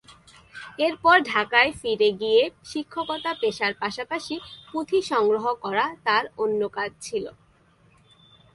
এরপর 0.79 1.15
ঢাকায় 1.31 1.71
ফিরে 1.79 2.09
গিয়ে 2.21 2.41
শিক্ষকতা 2.65 3.31
পেশার 3.41 3.73
পাশাপাশি 3.81 4.35
পুঁথি 4.69 4.99
সংগ্রহ 5.11 5.45
করা 5.63 5.85
তাঁর 6.05 6.23
অন্য 6.43 6.61
কাজ 6.77 6.91
ছিল। 7.01 7.25